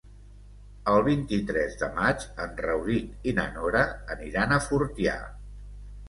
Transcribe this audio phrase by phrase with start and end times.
[0.91, 3.83] El vint-i-tres de maig en Rauric i na Nora
[4.15, 5.15] aniran a Fortià.